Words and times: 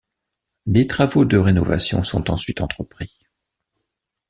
Des 0.65 0.87
travaux 0.87 1.25
de 1.25 1.37
rénovation 1.37 2.03
sont 2.03 2.31
ensuite 2.31 2.61
entrepris. 2.61 3.27